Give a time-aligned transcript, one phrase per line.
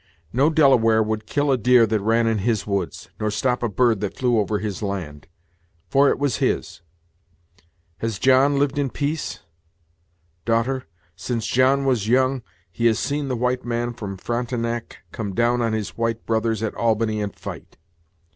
[0.33, 3.99] No Delaware would kill a deer that ran in his woods, nor stop a bird
[3.99, 5.27] that flew over his land;
[5.91, 6.81] for it was his.
[7.99, 9.41] Has John lived in peace?
[10.43, 12.41] Daughter, since John was young,
[12.71, 16.73] he has seen the white man from Frontinac come down on his white brothers at
[16.73, 17.77] Albany and fight.